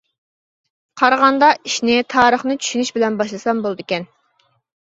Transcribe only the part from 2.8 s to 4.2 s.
بىلەن باشلىسام بولىدىكەن!